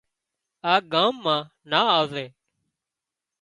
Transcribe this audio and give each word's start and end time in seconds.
آ 0.71 0.73
ڳام 0.91 1.13
مان 1.23 1.41
نا 1.69 1.79
آوزي 1.97 2.25